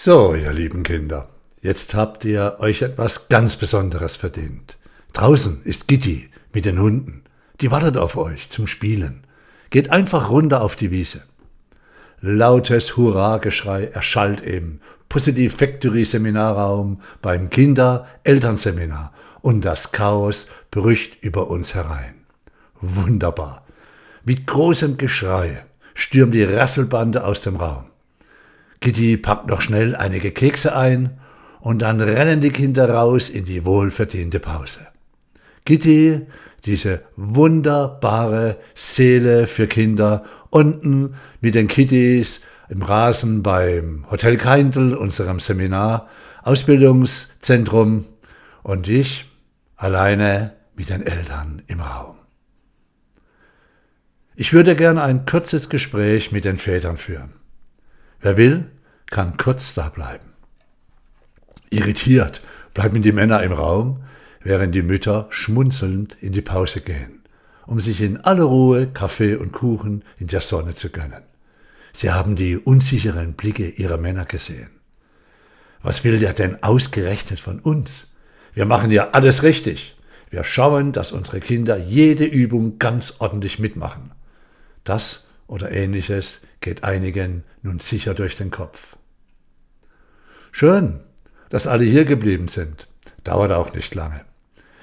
So, 0.00 0.32
ihr 0.32 0.52
lieben 0.52 0.84
Kinder, 0.84 1.28
jetzt 1.60 1.96
habt 1.96 2.24
ihr 2.24 2.58
euch 2.60 2.82
etwas 2.82 3.28
ganz 3.28 3.56
Besonderes 3.56 4.14
verdient. 4.14 4.78
Draußen 5.12 5.62
ist 5.64 5.88
Gitti 5.88 6.30
mit 6.52 6.66
den 6.66 6.78
Hunden. 6.78 7.24
Die 7.60 7.72
wartet 7.72 7.96
auf 7.96 8.16
euch 8.16 8.48
zum 8.48 8.68
Spielen. 8.68 9.24
Geht 9.70 9.90
einfach 9.90 10.30
runter 10.30 10.62
auf 10.62 10.76
die 10.76 10.92
Wiese. 10.92 11.24
Lautes 12.20 12.96
Hurra-Geschrei 12.96 13.86
erschallt 13.86 14.40
im 14.40 14.78
Positive 15.08 15.50
Factory 15.50 16.04
Seminarraum 16.04 17.02
beim 17.20 17.50
Kinder-Elternseminar 17.50 19.12
und 19.40 19.64
das 19.64 19.90
Chaos 19.90 20.46
bricht 20.70 21.24
über 21.24 21.50
uns 21.50 21.74
herein. 21.74 22.24
Wunderbar. 22.80 23.66
Mit 24.24 24.46
großem 24.46 24.96
Geschrei 24.96 25.64
stürmt 25.94 26.34
die 26.34 26.44
Rasselbande 26.44 27.24
aus 27.24 27.40
dem 27.40 27.56
Raum. 27.56 27.87
Kitty 28.80 29.16
packt 29.16 29.48
noch 29.48 29.60
schnell 29.60 29.96
einige 29.96 30.30
Kekse 30.30 30.76
ein 30.76 31.18
und 31.60 31.80
dann 31.80 32.00
rennen 32.00 32.40
die 32.40 32.50
Kinder 32.50 32.88
raus 32.90 33.28
in 33.28 33.44
die 33.44 33.64
wohlverdiente 33.64 34.40
Pause. 34.40 34.86
Kitty, 35.64 36.26
diese 36.64 37.02
wunderbare 37.16 38.56
Seele 38.74 39.46
für 39.46 39.66
Kinder, 39.66 40.24
unten 40.50 41.14
mit 41.40 41.54
den 41.54 41.68
Kittys 41.68 42.42
im 42.68 42.82
Rasen 42.82 43.42
beim 43.42 44.06
Hotel 44.10 44.36
Keindl, 44.36 44.94
unserem 44.94 45.40
Seminar, 45.40 46.08
Ausbildungszentrum 46.42 48.06
und 48.62 48.88
ich 48.88 49.26
alleine 49.76 50.54
mit 50.76 50.90
den 50.90 51.02
Eltern 51.02 51.62
im 51.66 51.80
Raum. 51.80 52.16
Ich 54.36 54.52
würde 54.52 54.76
gern 54.76 54.98
ein 54.98 55.26
kurzes 55.26 55.68
Gespräch 55.68 56.30
mit 56.30 56.44
den 56.44 56.58
Vätern 56.58 56.96
führen. 56.96 57.37
Wer 58.20 58.36
will, 58.36 58.70
kann 59.06 59.36
kurz 59.36 59.74
da 59.74 59.88
bleiben. 59.88 60.32
Irritiert 61.70 62.42
bleiben 62.74 63.02
die 63.02 63.12
Männer 63.12 63.42
im 63.42 63.52
Raum, 63.52 64.02
während 64.42 64.74
die 64.74 64.82
Mütter 64.82 65.26
schmunzelnd 65.30 66.16
in 66.20 66.32
die 66.32 66.42
Pause 66.42 66.80
gehen, 66.80 67.22
um 67.66 67.80
sich 67.80 68.00
in 68.00 68.18
aller 68.18 68.44
Ruhe 68.44 68.86
Kaffee 68.88 69.36
und 69.36 69.52
Kuchen 69.52 70.04
in 70.18 70.26
der 70.26 70.40
Sonne 70.40 70.74
zu 70.74 70.90
gönnen. 70.90 71.22
Sie 71.92 72.10
haben 72.10 72.36
die 72.36 72.56
unsicheren 72.56 73.34
Blicke 73.34 73.68
ihrer 73.68 73.98
Männer 73.98 74.24
gesehen. 74.24 74.70
Was 75.82 76.04
will 76.04 76.18
der 76.18 76.32
denn 76.32 76.62
ausgerechnet 76.62 77.40
von 77.40 77.60
uns? 77.60 78.14
Wir 78.52 78.66
machen 78.66 78.90
ja 78.90 79.10
alles 79.10 79.42
richtig. 79.42 79.96
Wir 80.30 80.44
schauen, 80.44 80.92
dass 80.92 81.12
unsere 81.12 81.40
Kinder 81.40 81.76
jede 81.78 82.24
Übung 82.24 82.78
ganz 82.78 83.16
ordentlich 83.20 83.58
mitmachen. 83.58 84.12
Das 84.84 85.28
oder 85.46 85.70
ähnliches 85.70 86.42
geht 86.60 86.84
einigen 86.84 87.44
nun 87.62 87.80
sicher 87.80 88.14
durch 88.14 88.36
den 88.36 88.50
Kopf. 88.50 88.96
Schön, 90.52 91.00
dass 91.50 91.66
alle 91.66 91.84
hier 91.84 92.04
geblieben 92.04 92.48
sind. 92.48 92.88
Dauert 93.24 93.52
auch 93.52 93.72
nicht 93.72 93.94
lange. 93.94 94.24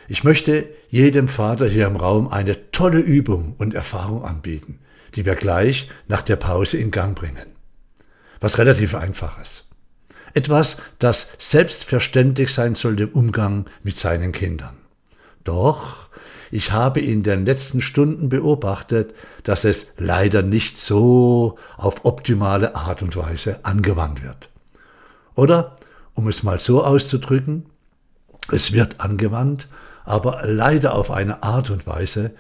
Ich 0.08 0.24
möchte 0.24 0.70
jedem 0.90 1.28
Vater 1.28 1.68
hier 1.68 1.88
im 1.88 1.96
Raum 1.96 2.28
eine 2.28 2.72
tolle 2.72 3.00
Übung 3.00 3.56
und 3.58 3.74
Erfahrung 3.74 4.24
anbieten, 4.24 4.80
die 5.16 5.26
wir 5.26 5.36
gleich 5.36 5.90
nach 6.08 6.22
der 6.22 6.36
Pause 6.36 6.78
in 6.78 6.92
Gang 6.92 7.18
bringen. 7.18 7.48
Was 8.40 8.58
relativ 8.58 8.94
einfaches. 8.94 9.68
Etwas, 10.34 10.82
das 11.00 11.32
selbstverständlich 11.40 12.54
sein 12.54 12.76
soll 12.76 13.00
im 13.00 13.10
Umgang 13.10 13.66
mit 13.84 13.96
seinen 13.98 14.32
Kindern. 14.32 14.78
Doch 15.44 16.05
ich 16.52 16.72
habe 16.72 17.00
in 17.00 17.24
den 17.24 17.46
letzten 17.46 17.82
Stunden 17.82 18.30
beobachtet, 18.30 19.14
dass 19.44 19.64
es 19.64 19.94
leider 19.98 20.42
nicht 20.42 20.78
so 20.78 21.58
auf 21.78 22.06
optimale 22.06 22.76
Art 22.76 23.02
und 23.02 23.16
Weise 23.16 23.60
angewandt 23.64 24.24
wird. 24.24 24.50
Oder, 25.36 25.76
um 26.14 26.28
es 26.28 26.44
mal 26.44 26.60
so 26.60 26.84
auszudrücken, 26.84 27.66
es 28.52 28.74
wird 28.74 29.00
angewandt, 29.00 29.68
aber 30.06 30.42
leider 30.44 30.94
auf 30.94 31.12
eine 31.12 31.44
Art 31.44 31.70
und 31.70 31.88
Weise, 31.88 32.32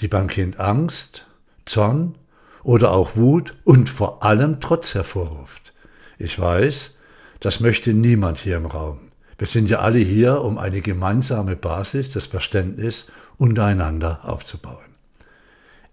die 0.00 0.08
beim 0.08 0.28
Kind 0.28 0.60
Angst, 0.60 1.26
Zorn 1.66 2.14
oder 2.62 2.92
auch 2.92 3.16
Wut 3.16 3.54
und 3.64 3.88
vor 3.88 4.22
allem 4.22 4.60
Trotz 4.60 4.94
hervorruft. 4.94 5.72
Ich 6.18 6.38
weiß, 6.38 6.94
das 7.40 7.60
möchte 7.60 7.92
niemand 7.92 8.38
hier 8.38 8.56
im 8.56 8.66
Raum. 8.66 9.07
Wir 9.38 9.46
sind 9.46 9.70
ja 9.70 9.78
alle 9.78 10.00
hier, 10.00 10.42
um 10.42 10.58
eine 10.58 10.80
gemeinsame 10.80 11.54
Basis, 11.54 12.10
das 12.10 12.26
Verständnis 12.26 13.06
untereinander 13.36 14.20
aufzubauen. 14.24 14.84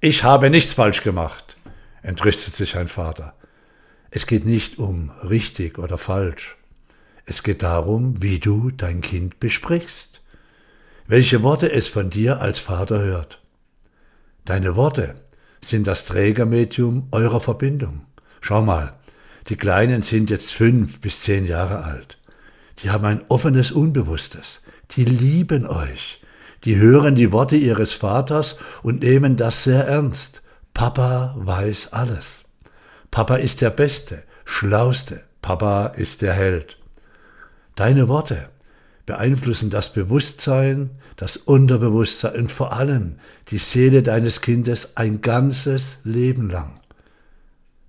Ich 0.01 0.23
habe 0.23 0.50
nichts 0.50 0.73
falsch 0.73 1.03
gemacht, 1.03 1.56
entrüstet 2.01 2.56
sich 2.56 2.75
ein 2.75 2.88
Vater. 2.88 3.35
Es 4.09 4.25
geht 4.25 4.45
nicht 4.45 4.79
um 4.79 5.11
richtig 5.23 5.78
oder 5.78 6.00
falsch. 6.00 6.57
Es 7.25 7.44
geht 7.44 7.61
darum, 7.61 8.22
wie 8.22 8.39
du 8.39 8.72
dein 8.72 9.01
Kind 9.01 9.39
besprichst, 9.39 10.22
welche 11.07 11.44
Worte 11.44 11.72
es 11.72 11.88
von 11.88 12.09
dir 12.09 12.41
als 12.41 12.59
Vater 12.59 13.00
hört. 13.00 13.41
Deine 14.44 14.75
Worte 14.75 15.16
sind 15.62 15.85
das 15.85 16.06
Trägermedium 16.06 17.07
eurer 17.12 17.39
Verbindung. 17.39 18.06
Schau 18.41 18.63
mal, 18.63 18.95
die 19.50 19.56
Kleinen 19.56 20.01
sind 20.01 20.29
jetzt 20.31 20.51
fünf 20.51 21.01
bis 21.01 21.22
zehn 21.22 21.45
Jahre 21.45 21.83
alt. 21.83 22.19
Die 22.80 22.90
haben 22.90 23.06
ein 23.06 23.22
offenes 23.30 23.72
Unbewusstes. 23.72 24.62
Die 24.91 25.06
lieben 25.06 25.66
euch. 25.66 26.22
Die 26.63 26.78
hören 26.78 27.16
die 27.16 27.31
Worte 27.31 27.56
ihres 27.56 27.94
Vaters 27.94 28.58
und 28.84 29.03
nehmen 29.03 29.36
das 29.36 29.63
sehr 29.63 29.88
ernst. 29.88 30.41
Papa 30.74 31.36
weiß 31.38 31.94
alles. 31.94 32.44
Papa 33.12 33.36
ist 33.36 33.62
der 33.62 33.69
Beste, 33.69 34.24
Schlauste. 34.44 35.24
Papa 35.41 35.88
ist 35.88 36.22
der 36.22 36.34
Held. 36.34 36.78
Deine 37.75 38.08
Worte 38.08 38.50
beeinflussen 39.06 39.69
das 39.69 39.94
Bewusstsein, 39.94 40.90
das 41.16 41.38
Unterbewusstsein 41.38 42.36
und 42.36 42.52
vor 42.52 42.74
allem 42.74 43.19
die 43.50 43.59
Seele 43.59 44.02
deines 44.02 44.42
Kindes 44.42 44.97
ein 44.97 45.22
ganzes 45.22 46.00
Leben 46.03 46.50
lang. 46.50 46.80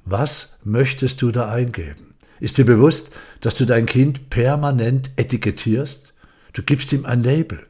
Was 0.04 0.58
möchtest 0.62 1.22
du 1.22 1.32
da 1.32 1.50
eingeben? 1.50 2.05
Ist 2.40 2.58
dir 2.58 2.64
bewusst, 2.64 3.10
dass 3.40 3.54
du 3.54 3.64
dein 3.64 3.86
Kind 3.86 4.30
permanent 4.30 5.10
etikettierst? 5.16 6.12
Du 6.52 6.62
gibst 6.62 6.92
ihm 6.92 7.06
ein 7.06 7.22
Label, 7.22 7.66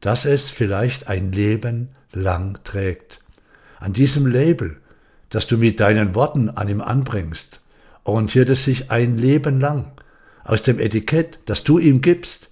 das 0.00 0.24
es 0.24 0.50
vielleicht 0.50 1.08
ein 1.08 1.32
Leben 1.32 1.88
lang 2.12 2.58
trägt. 2.64 3.20
An 3.78 3.92
diesem 3.92 4.26
Label, 4.26 4.76
das 5.30 5.46
du 5.46 5.56
mit 5.56 5.80
deinen 5.80 6.14
Worten 6.14 6.50
an 6.50 6.68
ihm 6.68 6.80
anbringst, 6.80 7.60
orientiert 8.04 8.50
es 8.50 8.64
sich 8.64 8.90
ein 8.90 9.18
Leben 9.18 9.60
lang. 9.60 9.92
Aus 10.44 10.62
dem 10.62 10.78
Etikett, 10.78 11.38
das 11.46 11.64
du 11.64 11.78
ihm 11.78 12.00
gibst, 12.00 12.48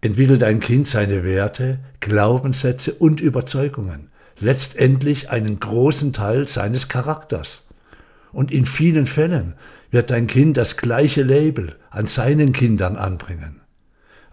entwickelt 0.00 0.42
dein 0.42 0.60
Kind 0.60 0.88
seine 0.88 1.24
Werte, 1.24 1.78
Glaubenssätze 2.00 2.94
und 2.94 3.20
Überzeugungen, 3.20 4.08
letztendlich 4.40 5.30
einen 5.30 5.60
großen 5.60 6.12
Teil 6.12 6.48
seines 6.48 6.88
Charakters. 6.88 7.66
Und 8.32 8.50
in 8.50 8.66
vielen 8.66 9.06
Fällen 9.06 9.54
wird 9.90 10.10
dein 10.10 10.26
Kind 10.26 10.56
das 10.56 10.76
gleiche 10.76 11.22
Label 11.22 11.76
an 11.90 12.06
seinen 12.06 12.52
Kindern 12.52 12.96
anbringen. 12.96 13.60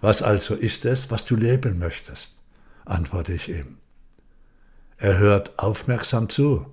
Was 0.02 0.22
also 0.22 0.56
ist 0.56 0.86
es, 0.86 1.12
was 1.12 1.26
du 1.26 1.36
labeln 1.36 1.80
möchtest? 1.80 2.32
antworte 2.86 3.34
ich 3.34 3.50
ihm. 3.50 3.78
Er 4.98 5.18
hört 5.18 5.58
aufmerksam 5.58 6.30
zu, 6.30 6.68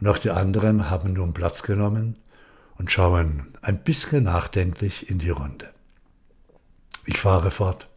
und 0.00 0.08
auch 0.08 0.18
die 0.18 0.30
anderen 0.30 0.90
haben 0.90 1.12
nun 1.12 1.32
Platz 1.32 1.62
genommen 1.62 2.16
und 2.76 2.90
schauen 2.90 3.48
ein 3.62 3.82
bisschen 3.82 4.24
nachdenklich 4.24 5.08
in 5.08 5.18
die 5.18 5.30
Runde. 5.30 5.70
Ich 7.04 7.18
fahre 7.18 7.50
fort. 7.50 7.88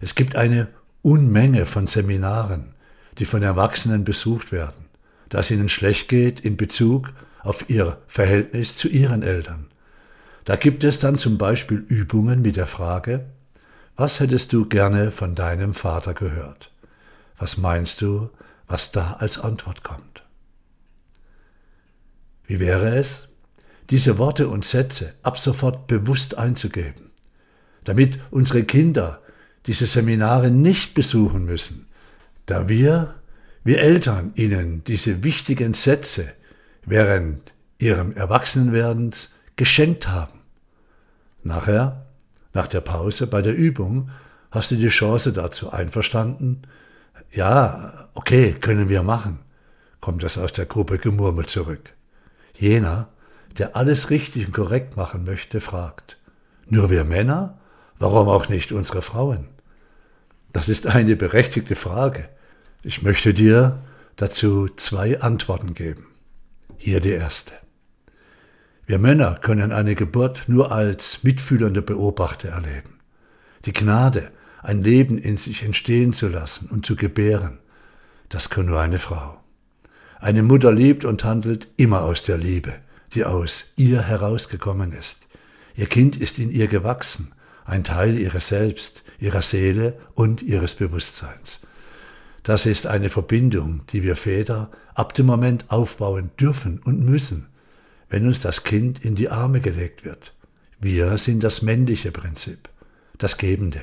Es 0.00 0.14
gibt 0.14 0.36
eine 0.36 0.68
Unmenge 1.02 1.66
von 1.66 1.86
Seminaren, 1.86 2.74
die 3.18 3.24
von 3.24 3.42
Erwachsenen 3.42 4.04
besucht 4.04 4.52
werden, 4.52 4.86
da 5.30 5.40
es 5.40 5.50
ihnen 5.50 5.68
schlecht 5.68 6.08
geht 6.08 6.40
in 6.40 6.56
Bezug 6.56 7.12
auf 7.46 7.70
ihr 7.70 7.98
Verhältnis 8.08 8.76
zu 8.76 8.88
ihren 8.88 9.22
Eltern. 9.22 9.66
Da 10.44 10.56
gibt 10.56 10.84
es 10.84 10.98
dann 10.98 11.16
zum 11.16 11.38
Beispiel 11.38 11.78
Übungen 11.78 12.42
mit 12.42 12.56
der 12.56 12.66
Frage, 12.66 13.26
was 13.94 14.20
hättest 14.20 14.52
du 14.52 14.66
gerne 14.68 15.10
von 15.10 15.34
deinem 15.34 15.72
Vater 15.72 16.12
gehört? 16.12 16.72
Was 17.38 17.56
meinst 17.56 18.02
du, 18.02 18.30
was 18.66 18.92
da 18.92 19.14
als 19.14 19.38
Antwort 19.38 19.84
kommt? 19.84 20.24
Wie 22.46 22.60
wäre 22.60 22.96
es, 22.96 23.28
diese 23.90 24.18
Worte 24.18 24.48
und 24.48 24.64
Sätze 24.64 25.14
ab 25.22 25.38
sofort 25.38 25.86
bewusst 25.86 26.36
einzugeben, 26.36 27.10
damit 27.84 28.18
unsere 28.30 28.64
Kinder 28.64 29.22
diese 29.66 29.86
Seminare 29.86 30.50
nicht 30.50 30.94
besuchen 30.94 31.44
müssen, 31.44 31.86
da 32.46 32.68
wir, 32.68 33.14
wir 33.62 33.80
Eltern, 33.80 34.32
ihnen 34.34 34.82
diese 34.84 35.22
wichtigen 35.22 35.74
Sätze 35.74 36.32
während 36.86 37.52
ihrem 37.78 38.12
Erwachsenwerdens 38.12 39.32
geschenkt 39.56 40.08
haben. 40.08 40.40
Nachher, 41.42 42.06
nach 42.54 42.68
der 42.68 42.80
Pause 42.80 43.26
bei 43.26 43.42
der 43.42 43.54
Übung, 43.54 44.10
hast 44.50 44.70
du 44.70 44.76
die 44.76 44.88
Chance 44.88 45.32
dazu 45.32 45.70
einverstanden? 45.72 46.62
Ja, 47.30 48.08
okay, 48.14 48.52
können 48.52 48.88
wir 48.88 49.02
machen, 49.02 49.40
kommt 50.00 50.22
es 50.22 50.38
aus 50.38 50.52
der 50.52 50.66
Gruppe 50.66 50.98
gemurmelt 50.98 51.50
zurück. 51.50 51.92
Jener, 52.56 53.08
der 53.58 53.76
alles 53.76 54.10
richtig 54.10 54.46
und 54.46 54.52
korrekt 54.52 54.96
machen 54.96 55.24
möchte, 55.24 55.60
fragt, 55.60 56.16
Nur 56.68 56.90
wir 56.90 57.04
Männer? 57.04 57.58
Warum 57.98 58.28
auch 58.28 58.48
nicht 58.48 58.72
unsere 58.72 59.02
Frauen? 59.02 59.48
Das 60.52 60.68
ist 60.68 60.86
eine 60.86 61.16
berechtigte 61.16 61.74
Frage. 61.74 62.28
Ich 62.82 63.02
möchte 63.02 63.34
dir 63.34 63.78
dazu 64.16 64.68
zwei 64.76 65.20
Antworten 65.20 65.74
geben. 65.74 66.06
Hier 66.86 67.00
die 67.00 67.10
erste. 67.10 67.52
Wir 68.86 69.00
Männer 69.00 69.40
können 69.42 69.72
eine 69.72 69.96
Geburt 69.96 70.44
nur 70.46 70.70
als 70.70 71.24
mitfühlende 71.24 71.82
Beobachter 71.82 72.50
erleben. 72.50 73.00
Die 73.64 73.72
Gnade, 73.72 74.30
ein 74.62 74.84
Leben 74.84 75.18
in 75.18 75.36
sich 75.36 75.64
entstehen 75.64 76.12
zu 76.12 76.28
lassen 76.28 76.70
und 76.70 76.86
zu 76.86 76.94
gebären, 76.94 77.58
das 78.28 78.50
kann 78.50 78.66
nur 78.66 78.80
eine 78.80 79.00
Frau. 79.00 79.42
Eine 80.20 80.44
Mutter 80.44 80.70
liebt 80.70 81.04
und 81.04 81.24
handelt 81.24 81.66
immer 81.76 82.02
aus 82.02 82.22
der 82.22 82.38
Liebe, 82.38 82.72
die 83.14 83.24
aus 83.24 83.72
ihr 83.74 84.02
herausgekommen 84.02 84.92
ist. 84.92 85.26
Ihr 85.74 85.86
Kind 85.86 86.16
ist 86.16 86.38
in 86.38 86.52
ihr 86.52 86.68
gewachsen, 86.68 87.34
ein 87.64 87.82
Teil 87.82 88.16
ihrer 88.16 88.40
selbst, 88.40 89.02
ihrer 89.18 89.42
Seele 89.42 89.98
und 90.14 90.40
ihres 90.40 90.76
Bewusstseins. 90.76 91.65
Das 92.46 92.64
ist 92.64 92.86
eine 92.86 93.10
Verbindung, 93.10 93.80
die 93.90 94.04
wir 94.04 94.14
Väter 94.14 94.70
ab 94.94 95.14
dem 95.14 95.26
Moment 95.26 95.64
aufbauen 95.68 96.30
dürfen 96.38 96.78
und 96.84 97.04
müssen, 97.04 97.48
wenn 98.08 98.24
uns 98.24 98.38
das 98.38 98.62
Kind 98.62 99.04
in 99.04 99.16
die 99.16 99.30
Arme 99.30 99.60
gelegt 99.60 100.04
wird. 100.04 100.32
Wir 100.78 101.18
sind 101.18 101.42
das 101.42 101.62
männliche 101.62 102.12
Prinzip, 102.12 102.68
das 103.18 103.36
Gebende. 103.36 103.80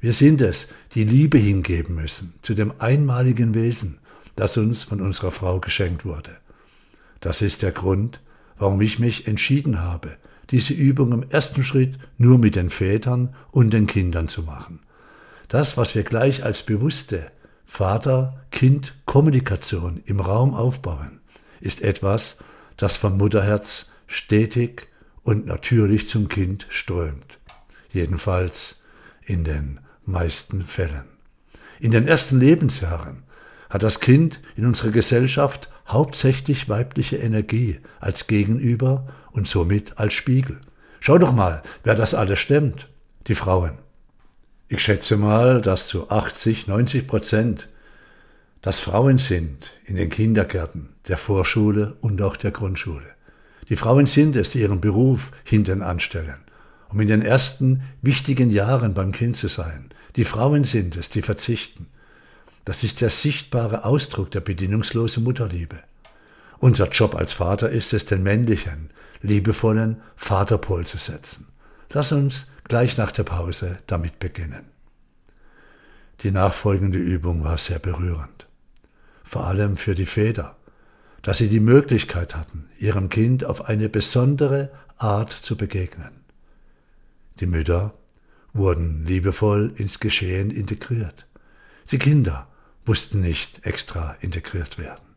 Wir 0.00 0.12
sind 0.12 0.40
es, 0.40 0.70
die 0.96 1.04
Liebe 1.04 1.38
hingeben 1.38 1.94
müssen 1.94 2.34
zu 2.42 2.54
dem 2.54 2.72
einmaligen 2.80 3.54
Wesen, 3.54 4.00
das 4.34 4.56
uns 4.56 4.82
von 4.82 5.00
unserer 5.00 5.30
Frau 5.30 5.60
geschenkt 5.60 6.04
wurde. 6.04 6.36
Das 7.20 7.42
ist 7.42 7.62
der 7.62 7.70
Grund, 7.70 8.18
warum 8.58 8.80
ich 8.80 8.98
mich 8.98 9.28
entschieden 9.28 9.82
habe, 9.82 10.16
diese 10.50 10.74
Übung 10.74 11.12
im 11.12 11.30
ersten 11.30 11.62
Schritt 11.62 11.96
nur 12.18 12.38
mit 12.38 12.56
den 12.56 12.70
Vätern 12.70 13.36
und 13.52 13.72
den 13.72 13.86
Kindern 13.86 14.26
zu 14.26 14.42
machen. 14.42 14.80
Das, 15.46 15.76
was 15.76 15.94
wir 15.94 16.02
gleich 16.02 16.42
als 16.42 16.64
bewusste 16.64 17.30
Vater-Kind-Kommunikation 17.64 20.02
im 20.04 20.20
Raum 20.20 20.54
aufbauen, 20.54 21.20
ist 21.60 21.82
etwas, 21.82 22.38
das 22.76 22.96
vom 22.96 23.16
Mutterherz 23.16 23.90
stetig 24.06 24.88
und 25.22 25.46
natürlich 25.46 26.08
zum 26.08 26.28
Kind 26.28 26.66
strömt. 26.68 27.38
Jedenfalls 27.90 28.82
in 29.24 29.44
den 29.44 29.80
meisten 30.04 30.64
Fällen. 30.64 31.04
In 31.80 31.90
den 31.90 32.06
ersten 32.06 32.38
Lebensjahren 32.38 33.22
hat 33.70 33.82
das 33.82 34.00
Kind 34.00 34.40
in 34.56 34.66
unserer 34.66 34.90
Gesellschaft 34.90 35.70
hauptsächlich 35.88 36.68
weibliche 36.68 37.16
Energie 37.16 37.80
als 38.00 38.26
Gegenüber 38.26 39.06
und 39.32 39.48
somit 39.48 39.98
als 39.98 40.14
Spiegel. 40.14 40.60
Schau 41.00 41.18
doch 41.18 41.32
mal, 41.32 41.62
wer 41.82 41.94
das 41.94 42.14
alles 42.14 42.38
stemmt. 42.38 42.88
Die 43.26 43.34
Frauen. 43.34 43.78
Ich 44.68 44.82
schätze 44.82 45.18
mal, 45.18 45.60
dass 45.60 45.88
zu 45.88 46.10
80, 46.10 46.66
90 46.66 47.06
Prozent 47.06 47.68
das 48.62 48.80
Frauen 48.80 49.18
sind 49.18 49.72
in 49.84 49.96
den 49.96 50.08
Kindergärten, 50.08 50.88
der 51.06 51.18
Vorschule 51.18 51.98
und 52.00 52.22
auch 52.22 52.36
der 52.36 52.50
Grundschule. 52.50 53.14
Die 53.68 53.76
Frauen 53.76 54.06
sind 54.06 54.36
es, 54.36 54.50
die 54.50 54.60
ihren 54.60 54.80
Beruf 54.80 55.32
hinten 55.44 55.82
anstellen, 55.82 56.38
um 56.88 56.98
in 57.00 57.08
den 57.08 57.20
ersten 57.20 57.82
wichtigen 58.00 58.50
Jahren 58.50 58.94
beim 58.94 59.12
Kind 59.12 59.36
zu 59.36 59.48
sein. 59.48 59.90
Die 60.16 60.24
Frauen 60.24 60.64
sind 60.64 60.96
es, 60.96 61.10
die 61.10 61.20
verzichten. 61.20 61.86
Das 62.64 62.84
ist 62.84 63.02
der 63.02 63.10
sichtbare 63.10 63.84
Ausdruck 63.84 64.30
der 64.30 64.40
bedienungslosen 64.40 65.24
Mutterliebe. 65.24 65.80
Unser 66.58 66.88
Job 66.88 67.14
als 67.14 67.34
Vater 67.34 67.68
ist 67.68 67.92
es, 67.92 68.06
den 68.06 68.22
männlichen, 68.22 68.88
liebevollen 69.20 70.00
Vaterpol 70.16 70.86
zu 70.86 70.96
setzen. 70.96 71.48
Lass 71.94 72.12
uns 72.12 72.48
gleich 72.64 72.98
nach 72.98 73.12
der 73.12 73.24
Pause 73.24 73.78
damit 73.86 74.18
beginnen. 74.18 74.66
Die 76.20 76.30
nachfolgende 76.30 76.98
Übung 76.98 77.42
war 77.42 77.56
sehr 77.56 77.78
berührend 77.78 78.44
vor 79.24 79.46
allem 79.46 79.76
für 79.76 79.96
die 79.96 80.06
Väter, 80.06 80.56
dass 81.22 81.38
sie 81.38 81.48
die 81.48 81.58
Möglichkeit 81.58 82.36
hatten, 82.36 82.68
ihrem 82.78 83.08
Kind 83.08 83.44
auf 83.44 83.64
eine 83.64 83.88
besondere 83.88 84.70
Art 84.98 85.32
zu 85.32 85.56
begegnen. 85.56 86.12
Die 87.40 87.46
Mütter 87.46 87.94
wurden 88.52 89.04
liebevoll 89.04 89.72
ins 89.76 89.98
Geschehen 89.98 90.50
integriert. 90.50 91.26
Die 91.90 91.98
Kinder 91.98 92.46
mussten 92.84 93.20
nicht 93.20 93.66
extra 93.66 94.14
integriert 94.20 94.78
werden. 94.78 95.16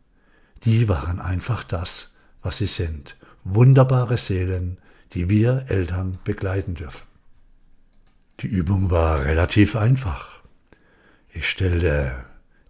Die 0.64 0.88
waren 0.88 1.20
einfach 1.20 1.62
das, 1.62 2.16
was 2.42 2.58
sie 2.58 2.66
sind, 2.66 3.16
wunderbare 3.44 4.16
Seelen, 4.16 4.78
die 5.14 5.28
wir 5.28 5.66
Eltern 5.68 6.18
begleiten 6.24 6.74
dürfen. 6.74 7.06
Die 8.40 8.46
Übung 8.46 8.90
war 8.90 9.24
relativ 9.24 9.74
einfach. 9.74 10.40
Ich 11.32 11.48
stellte 11.48 12.24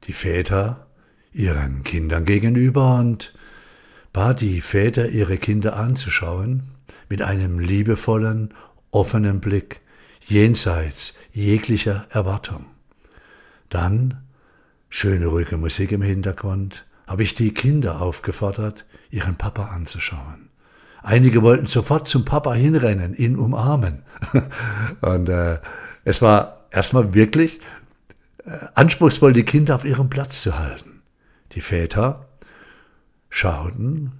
die 0.05 0.13
Väter 0.13 0.87
ihren 1.33 1.85
Kindern 1.85 2.25
gegenüber 2.25 2.97
und 2.99 3.35
bat 4.13 4.41
die 4.41 4.61
Väter, 4.61 5.09
ihre 5.09 5.37
Kinder 5.37 5.77
anzuschauen 5.77 6.71
mit 7.09 7.23
einem 7.23 7.59
liebevollen, 7.59 8.55
offenen 8.91 9.41
Blick, 9.41 9.81
jenseits 10.27 11.19
jeglicher 11.33 12.07
Erwartung. 12.11 12.67
Dann, 13.69 14.23
schöne 14.89 15.27
ruhige 15.27 15.59
Musik 15.59 15.93
im 15.93 16.03
Hintergrund, 16.03 16.87
habe 17.07 17.23
ich 17.23 17.35
die 17.35 17.53
Kinder 17.53 18.01
aufgefordert, 18.01 18.87
ihren 19.11 19.37
Papa 19.37 19.67
anzuschauen. 19.67 20.48
Einige 21.03 21.43
wollten 21.43 21.67
sofort 21.67 22.09
zum 22.09 22.25
Papa 22.25 22.55
hinrennen, 22.55 23.15
ihn 23.15 23.37
umarmen. 23.37 24.03
Und 25.01 25.29
äh, 25.29 25.59
es 26.05 26.23
war 26.23 26.67
erstmal 26.71 27.15
wirklich 27.15 27.61
äh, 28.45 28.51
anspruchsvoll, 28.75 29.33
die 29.33 29.45
Kinder 29.45 29.75
auf 29.75 29.85
ihrem 29.85 30.11
Platz 30.11 30.43
zu 30.43 30.59
halten. 30.59 31.03
Die 31.53 31.61
Väter 31.61 32.29
schauten 33.31 34.13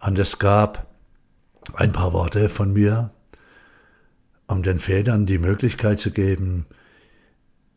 und 0.00 0.18
es 0.18 0.38
gab 0.38 0.86
ein 1.74 1.92
paar 1.92 2.12
Worte 2.12 2.48
von 2.48 2.72
mir, 2.72 3.10
um 4.46 4.62
den 4.62 4.78
Vätern 4.78 5.26
die 5.26 5.38
Möglichkeit 5.38 6.00
zu 6.00 6.10
geben, 6.10 6.66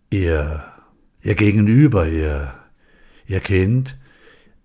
ihr, 0.09 0.63
ihr 1.21 1.35
Gegenüber, 1.35 2.07
ihr, 2.07 2.53
ihr 3.27 3.39
Kind, 3.39 3.97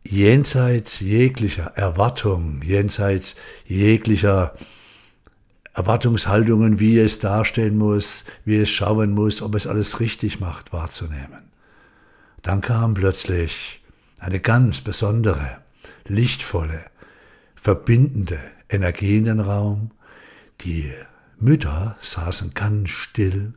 jenseits 0.05 1.01
jeglicher 1.01 1.73
Erwartung, 1.77 2.63
jenseits 2.63 3.37
jeglicher 3.67 4.55
Erwartungshaltungen, 5.75 6.79
wie 6.79 6.99
es 6.99 7.19
dastehen 7.19 7.77
muss, 7.77 8.25
wie 8.45 8.57
es 8.59 8.71
schauen 8.71 9.11
muss, 9.13 9.43
ob 9.43 9.55
es 9.55 9.67
alles 9.67 9.99
richtig 9.99 10.41
macht, 10.41 10.73
wahrzunehmen. 10.73 11.51
Dann 12.43 12.61
kam 12.61 12.95
plötzlich 12.95 13.83
eine 14.21 14.39
ganz 14.39 14.83
besondere, 14.83 15.59
lichtvolle, 16.07 16.85
verbindende 17.57 18.39
Energie 18.69 19.17
in 19.17 19.25
den 19.25 19.41
Raum. 19.41 19.91
Die 20.61 20.93
Mütter 21.39 21.97
saßen 22.01 22.55
ganz 22.55 22.91
still 22.91 23.55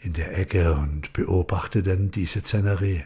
in 0.00 0.14
der 0.14 0.36
Ecke 0.36 0.72
und 0.72 1.12
beobachteten 1.12 2.10
diese 2.10 2.40
Szenerie. 2.40 3.04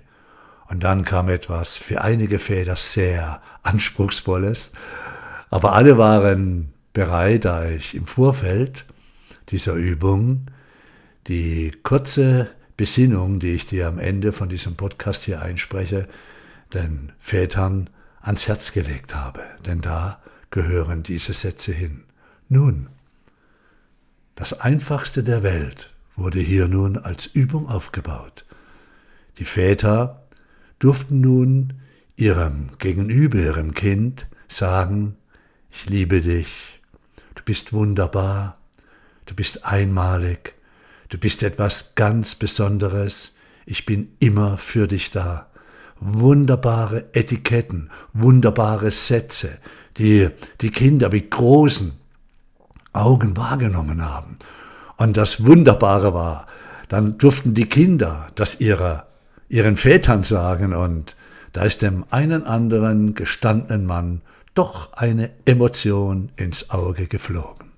Und 0.69 0.83
dann 0.83 1.05
kam 1.05 1.29
etwas 1.29 1.77
für 1.77 2.03
einige 2.03 2.39
Väter 2.39 2.77
sehr 2.77 3.41
Anspruchsvolles, 3.63 4.73
aber 5.51 5.75
alle 5.75 5.97
waren 5.97 6.73
bereit, 6.93 7.45
da 7.45 7.69
ich 7.69 7.95
im 7.95 8.05
Vorfeld 8.05 8.85
dieser 9.51 9.75
Übung 9.75 10.47
die 11.29 11.73
kurze 11.83 12.49
Besinnung, 12.77 13.39
die 13.39 13.55
ich 13.55 13.67
dir 13.67 13.87
am 13.87 13.99
Ende 13.99 14.33
von 14.33 14.49
diesem 14.49 14.77
Podcast 14.77 15.25
hier 15.25 15.41
einspreche, 15.41 16.09
den 16.75 17.13
Vätern 17.19 17.91
ans 18.21 18.49
Herz 18.49 18.73
gelegt 18.73 19.15
habe, 19.15 19.41
denn 19.65 19.81
da 19.81 20.21
gehören 20.51 21.03
diese 21.03 21.33
Sätze 21.33 21.73
hin. 21.73 22.05
Nun, 22.49 22.89
das 24.35 24.61
Einfachste 24.61 25.23
der 25.23 25.43
Welt 25.43 25.91
wurde 26.17 26.41
hier 26.41 26.69
nun 26.69 26.99
als 26.99 27.27
Übung 27.27 27.69
aufgebaut. 27.69 28.45
Die 29.39 29.45
Väter 29.45 30.26
durften 30.79 31.21
nun 31.21 31.75
ihrem 32.17 32.71
Gegenüber, 32.79 33.39
ihrem 33.39 33.75
Kind 33.75 34.27
sagen, 34.49 35.17
ich 35.71 35.87
liebe 35.87 36.21
dich, 36.21 36.81
du 37.35 37.43
bist 37.45 37.73
wunderbar, 37.73 38.59
du 39.27 39.35
bist 39.35 39.65
einmalig, 39.65 40.55
du 41.09 41.19
bist 41.19 41.43
etwas 41.43 41.95
ganz 41.95 42.35
Besonderes, 42.35 43.37
ich 43.67 43.85
bin 43.85 44.13
immer 44.19 44.59
für 44.59 44.87
dich 44.87 45.11
da 45.11 45.51
wunderbare 45.99 47.15
Etiketten, 47.15 47.91
wunderbare 48.13 48.91
Sätze, 48.91 49.59
die 49.99 50.29
die 50.61 50.71
Kinder 50.71 51.09
mit 51.11 51.31
großen 51.31 51.93
Augen 52.93 53.37
wahrgenommen 53.37 54.05
haben. 54.05 54.37
Und 54.97 55.17
das 55.17 55.45
Wunderbare 55.45 56.15
war, 56.15 56.47
dann 56.89 57.19
durften 57.19 57.55
die 57.55 57.67
Kinder 57.67 58.31
das 58.35 58.61
ihrer, 58.61 59.07
ihren 59.49 59.77
Vätern 59.77 60.25
sagen 60.25 60.75
und 60.75 61.17
da 61.53 61.63
ist 61.63 61.83
dem 61.83 62.05
einen 62.11 62.45
anderen 62.45 63.15
gestandenen 63.15 63.87
Mann 63.87 64.23
doch 64.55 64.93
eine 64.95 65.31
Emotion 65.45 66.31
ins 66.37 66.71
Auge 66.71 67.07
geflogen. 67.07 67.73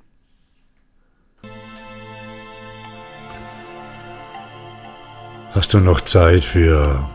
Hast 5.53 5.75
du 5.75 5.81
noch 5.81 6.01
Zeit 6.03 6.45
für 6.45 7.09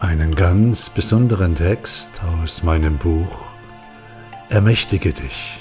einen 0.00 0.34
ganz 0.34 0.90
besonderen 0.90 1.54
Text 1.54 2.20
aus 2.42 2.62
meinem 2.62 2.98
Buch 2.98 3.46
Ermächtige 4.48 5.12
dich? 5.12 5.58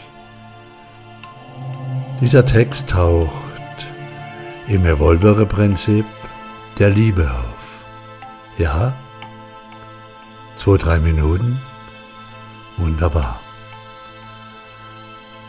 Dieser 2.22 2.46
Text 2.46 2.90
taucht 2.90 3.88
im 4.68 4.84
Revolvere-Prinzip 4.84 6.06
der 6.78 6.90
Liebe 6.90 7.30
auf. 7.32 7.55
Ja? 8.58 8.94
Zwei, 10.56 10.78
drei 10.78 11.00
Minuten? 11.00 11.60
Wunderbar. 12.78 13.42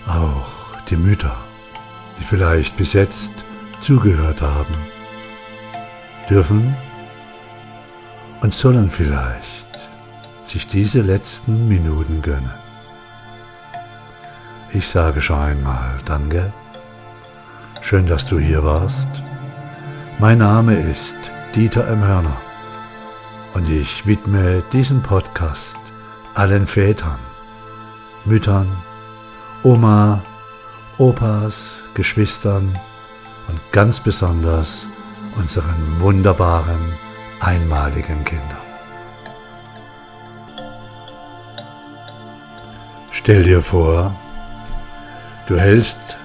Auch 0.07 0.77
die 0.89 0.97
Mütter, 0.97 1.37
die 2.19 2.25
vielleicht 2.25 2.77
bis 2.77 2.93
jetzt 2.93 3.45
zugehört 3.81 4.41
haben, 4.43 4.75
dürfen 6.29 6.77
und 8.41 8.53
sollen 8.53 8.89
vielleicht 8.89 9.69
sich 10.47 10.67
diese 10.67 11.03
letzten 11.03 11.69
Minuten 11.69 12.23
gönnen. 12.23 12.59
Ich 14.71 14.89
sage 14.89 15.21
schon 15.21 15.39
einmal 15.39 15.97
Danke. 16.05 16.53
Schön, 17.81 18.07
dass 18.07 18.27
du 18.27 18.39
hier 18.39 18.65
warst. 18.65 19.09
Mein 20.19 20.39
Name 20.39 20.75
ist 20.75 21.31
Dieter 21.55 21.87
M. 21.89 22.03
Hörner 22.03 22.46
und 23.57 23.71
ich 23.71 24.07
widme 24.07 24.63
diesen 24.71 25.03
Podcast 25.03 25.81
allen 26.35 26.67
Vätern, 26.67 27.19
Müttern, 28.27 28.69
Oma, 29.63 30.23
Opas, 30.99 31.81
Geschwistern 31.95 32.79
und 33.49 33.59
ganz 33.73 33.99
besonders 33.99 34.91
unseren 35.37 35.99
wunderbaren, 36.01 36.93
einmaligen 37.41 38.23
Kindern. 38.25 38.67
Stell 43.11 43.43
dir 43.43 43.63
vor, 43.63 44.15
du 45.47 45.59
hältst 45.59 46.19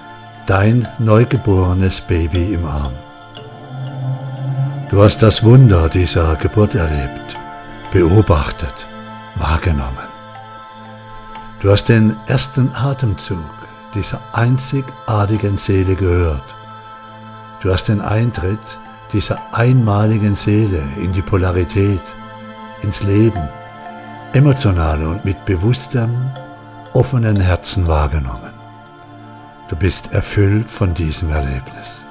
dein 0.46 0.86
neugeborenes 0.98 2.02
Baby 2.02 2.52
im 2.52 2.66
Arm. 2.66 2.92
Du 4.92 5.02
hast 5.02 5.22
das 5.22 5.42
Wunder 5.42 5.88
dieser 5.88 6.36
Geburt 6.36 6.74
erlebt, 6.74 7.34
beobachtet, 7.92 8.86
wahrgenommen. 9.36 10.06
Du 11.60 11.70
hast 11.70 11.88
den 11.88 12.14
ersten 12.26 12.70
Atemzug 12.74 13.54
dieser 13.94 14.20
einzigartigen 14.34 15.56
Seele 15.56 15.94
gehört. 15.94 16.44
Du 17.62 17.72
hast 17.72 17.88
den 17.88 18.02
Eintritt 18.02 18.78
dieser 19.14 19.40
einmaligen 19.54 20.36
Seele 20.36 20.82
in 20.98 21.14
die 21.14 21.22
Polarität, 21.22 22.02
ins 22.82 23.02
Leben, 23.02 23.48
emotional 24.34 25.06
und 25.06 25.24
mit 25.24 25.42
bewusstem, 25.46 26.30
offenen 26.92 27.40
Herzen 27.40 27.88
wahrgenommen. 27.88 28.52
Du 29.68 29.74
bist 29.74 30.12
erfüllt 30.12 30.68
von 30.68 30.92
diesem 30.92 31.30
Erlebnis. 31.30 32.04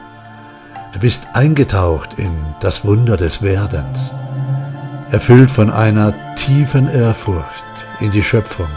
Du 0.92 1.00
bist 1.00 1.28
eingetaucht 1.34 2.16
in 2.18 2.32
das 2.60 2.84
Wunder 2.86 3.16
des 3.16 3.42
Werdens, 3.42 4.14
erfüllt 5.10 5.50
von 5.50 5.70
einer 5.70 6.14
tiefen 6.36 6.90
Ehrfurcht 6.90 7.64
in 8.02 8.12
die 8.12 8.24
Schöpfung, 8.24 8.68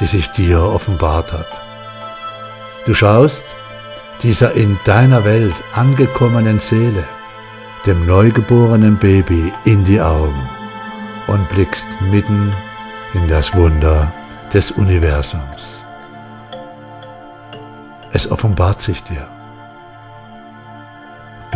die 0.00 0.06
sich 0.06 0.30
dir 0.32 0.60
offenbart 0.60 1.32
hat. 1.32 1.48
Du 2.84 2.94
schaust 2.94 3.44
dieser 4.22 4.52
in 4.52 4.78
deiner 4.84 5.24
Welt 5.24 5.54
angekommenen 5.74 6.60
Seele 6.60 7.04
dem 7.86 8.04
neugeborenen 8.04 8.98
Baby 8.98 9.52
in 9.64 9.84
die 9.84 10.00
Augen 10.00 10.48
und 11.28 11.48
blickst 11.48 11.88
mitten 12.10 12.52
in 13.14 13.28
das 13.28 13.54
Wunder 13.54 14.12
des 14.52 14.72
Universums. 14.72 15.84
Es 18.12 18.30
offenbart 18.30 18.80
sich 18.80 19.02
dir. 19.04 19.28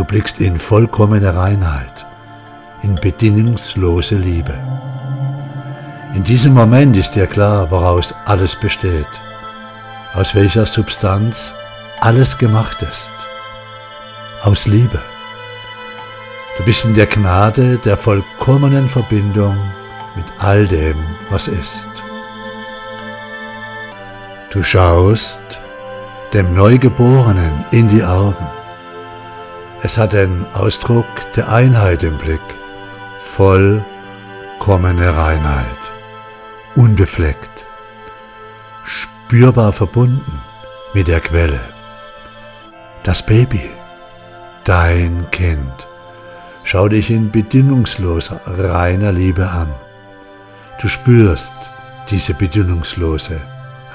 Du 0.01 0.07
blickst 0.07 0.41
in 0.41 0.59
vollkommene 0.59 1.37
Reinheit, 1.37 2.07
in 2.81 2.95
bedingungslose 2.95 4.15
Liebe. 4.15 4.59
In 6.15 6.25
diesem 6.25 6.55
Moment 6.55 6.97
ist 6.97 7.11
dir 7.11 7.27
klar, 7.27 7.71
woraus 7.71 8.15
alles 8.25 8.57
besteht, 8.57 9.13
aus 10.15 10.35
welcher 10.35 10.65
Substanz 10.65 11.53
alles 12.01 12.39
gemacht 12.39 12.81
ist. 12.81 13.11
Aus 14.43 14.67
Liebe. 14.67 15.03
Du 16.57 16.65
bist 16.65 16.87
in 16.87 16.95
der 16.95 17.07
Gnade 17.07 17.77
der 17.85 17.99
vollkommenen 17.99 18.89
Verbindung 18.89 19.59
mit 20.17 20.25
all 20.39 20.67
dem, 20.67 20.97
was 21.29 21.47
ist. 21.47 21.91
Du 24.49 24.63
schaust 24.63 25.61
dem 26.33 26.55
Neugeborenen 26.55 27.67
in 27.71 27.87
die 27.91 28.03
Augen. 28.03 28.60
Es 29.83 29.97
hat 29.97 30.13
den 30.13 30.47
Ausdruck 30.53 31.07
der 31.35 31.49
Einheit 31.49 32.03
im 32.03 32.19
Blick, 32.19 32.41
vollkommene 33.21 35.17
Reinheit, 35.17 35.93
unbefleckt, 36.77 37.65
spürbar 38.85 39.73
verbunden 39.73 40.41
mit 40.93 41.09
der 41.09 41.21
Quelle. 41.21 41.61
Das 43.03 43.25
Baby, 43.25 43.71
dein 44.65 45.31
Kind 45.31 45.89
Schau 46.63 46.89
dich 46.89 47.11
in 47.11 47.31
bedingungsloser, 47.31 48.41
reiner 48.47 49.13
Liebe 49.13 49.49
an. 49.49 49.75
Du 50.81 50.89
spürst 50.89 51.53
diese 52.11 52.35
bedingungslose, 52.35 53.41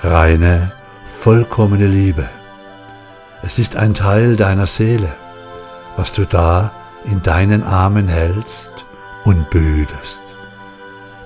reine, 0.01 0.73
vollkommene 1.05 1.87
Liebe. 1.87 2.27
Es 3.43 3.59
ist 3.59 3.77
ein 3.77 3.93
Teil 3.93 4.35
deiner 4.35 4.65
Seele, 4.65 5.13
was 5.95 6.13
du 6.13 6.25
da 6.25 6.71
in 7.03 7.21
deinen 7.21 7.63
Armen 7.63 8.07
hältst 8.07 8.85
und 9.23 9.49
behütest. 9.49 10.21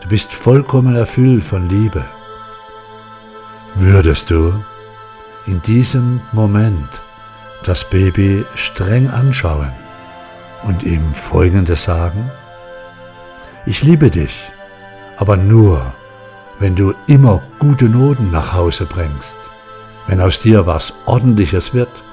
Du 0.01 0.07
bist 0.07 0.33
vollkommen 0.33 0.95
erfüllt 0.95 1.43
von 1.43 1.69
Liebe. 1.69 2.05
Würdest 3.75 4.29
du 4.29 4.53
in 5.45 5.61
diesem 5.61 6.21
Moment 6.31 6.89
das 7.63 7.89
Baby 7.89 8.45
streng 8.55 9.09
anschauen, 9.09 9.73
und 10.63 10.83
ihm 10.83 11.13
Folgendes 11.13 11.83
sagen? 11.83 12.31
Ich 13.65 13.83
liebe 13.83 14.09
dich, 14.09 14.51
aber 15.17 15.37
nur, 15.37 15.93
wenn 16.59 16.75
du 16.75 16.93
immer 17.07 17.41
gute 17.59 17.89
Noten 17.89 18.31
nach 18.31 18.53
Hause 18.53 18.85
bringst, 18.85 19.37
wenn 20.07 20.21
aus 20.21 20.39
dir 20.39 20.65
was 20.65 20.93
Ordentliches 21.05 21.73
wird, 21.73 22.03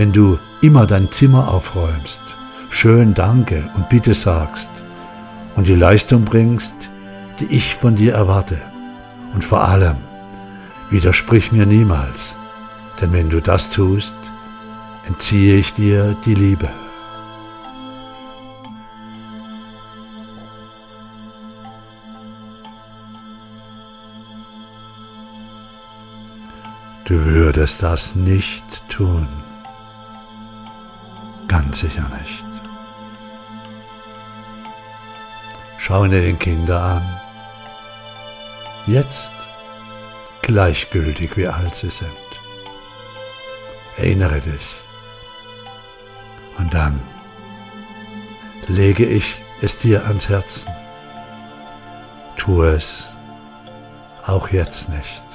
wenn 0.00 0.12
du 0.14 0.38
immer 0.62 0.86
dein 0.86 1.10
Zimmer 1.10 1.48
aufräumst, 1.48 2.22
schön 2.70 3.12
Danke 3.12 3.70
und 3.74 3.90
Bitte 3.90 4.14
sagst 4.14 4.70
und 5.56 5.68
die 5.68 5.74
Leistung 5.74 6.24
bringst, 6.24 6.90
die 7.38 7.44
ich 7.54 7.74
von 7.74 7.96
dir 7.96 8.14
erwarte. 8.14 8.62
Und 9.34 9.44
vor 9.44 9.62
allem, 9.68 9.98
widersprich 10.88 11.52
mir 11.52 11.66
niemals, 11.66 12.38
denn 12.98 13.12
wenn 13.12 13.28
du 13.28 13.42
das 13.42 13.68
tust, 13.68 14.14
entziehe 15.06 15.56
ich 15.56 15.74
dir 15.74 16.16
die 16.24 16.34
Liebe. 16.34 16.70
Du 27.04 27.22
würdest 27.22 27.82
das 27.82 28.14
nicht 28.14 28.88
tun. 28.88 29.28
Ganz 31.50 31.80
sicher 31.80 32.08
nicht. 32.20 32.44
Schau 35.78 36.06
dir 36.06 36.20
den 36.20 36.38
Kinder 36.38 36.80
an. 36.80 37.20
Jetzt 38.86 39.32
gleichgültig, 40.42 41.36
wie 41.36 41.48
alt 41.48 41.74
sie 41.74 41.90
sind. 41.90 42.12
Erinnere 43.96 44.40
dich. 44.40 44.64
Und 46.56 46.72
dann 46.72 47.00
lege 48.68 49.04
ich 49.04 49.42
es 49.60 49.76
dir 49.76 50.04
ans 50.04 50.28
Herzen. 50.28 50.70
Tu 52.36 52.62
es 52.62 53.10
auch 54.22 54.50
jetzt 54.50 54.88
nicht. 54.88 55.29